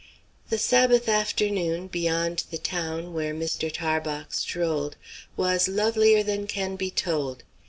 [0.49, 3.71] The sabbath afternoon, beyond the town, where Mr.
[3.71, 4.95] Tarbox strolled,
[5.37, 7.43] was lovelier than can be told.